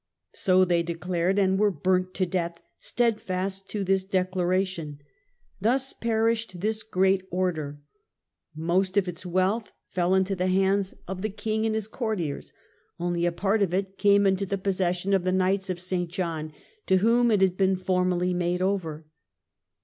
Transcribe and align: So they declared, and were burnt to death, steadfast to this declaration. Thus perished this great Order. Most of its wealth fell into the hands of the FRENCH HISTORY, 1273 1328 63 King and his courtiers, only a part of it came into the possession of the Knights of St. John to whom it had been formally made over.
So 0.33 0.65
they 0.65 0.81
declared, 0.81 1.37
and 1.37 1.59
were 1.59 1.69
burnt 1.69 2.15
to 2.15 2.25
death, 2.25 2.57
steadfast 2.79 3.69
to 3.69 3.83
this 3.83 4.03
declaration. 4.03 4.99
Thus 5.59 5.93
perished 5.93 6.59
this 6.61 6.81
great 6.81 7.21
Order. 7.29 7.79
Most 8.55 8.97
of 8.97 9.07
its 9.07 9.27
wealth 9.27 9.71
fell 9.91 10.15
into 10.15 10.35
the 10.35 10.47
hands 10.47 10.95
of 11.07 11.21
the 11.21 11.29
FRENCH 11.29 11.35
HISTORY, 11.35 11.53
1273 11.53 11.53
1328 11.53 11.53
63 11.53 11.53
King 11.61 11.65
and 11.67 11.75
his 11.75 11.87
courtiers, 11.87 12.53
only 12.99 13.25
a 13.27 13.31
part 13.31 13.61
of 13.61 13.73
it 13.75 13.97
came 13.99 14.25
into 14.25 14.45
the 14.47 14.57
possession 14.57 15.13
of 15.13 15.23
the 15.23 15.31
Knights 15.31 15.69
of 15.69 15.79
St. 15.79 16.09
John 16.09 16.51
to 16.87 16.97
whom 16.97 17.29
it 17.29 17.41
had 17.41 17.55
been 17.55 17.75
formally 17.75 18.33
made 18.33 18.63
over. 18.63 19.05